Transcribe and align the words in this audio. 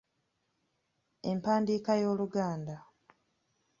Empandiika 1.31 1.91
y’Oluganda. 2.01 2.75